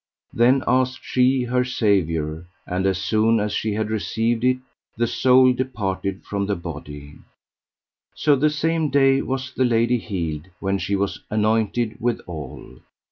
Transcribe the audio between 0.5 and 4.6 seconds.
asked she her Saviour; and as soon as she had received it